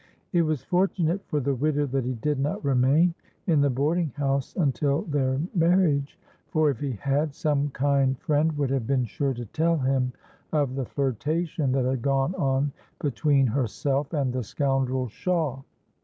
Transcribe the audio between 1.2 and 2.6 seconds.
for the widow that he did